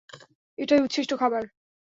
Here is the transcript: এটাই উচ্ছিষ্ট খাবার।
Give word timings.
এটাই 0.57 0.81
উচ্ছিষ্ট 0.81 1.11
খাবার। 1.13 1.43